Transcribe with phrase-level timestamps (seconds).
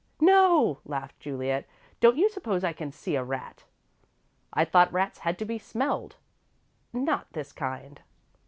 [0.19, 1.67] "No," laughed Juliet.
[1.99, 3.65] "Don't you suppose I can see a rat?"
[4.51, 6.15] "I thought rats had to be smelled."
[6.91, 8.01] "Not this kind."